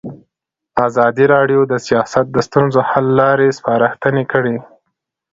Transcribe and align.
ازادي 0.87 1.25
راډیو 1.35 1.61
د 1.71 1.73
سیاست 1.87 2.25
د 2.31 2.37
ستونزو 2.47 2.79
حل 2.89 3.07
لارې 3.21 3.55
سپارښتنې 3.57 4.23
کړي. 4.31 4.57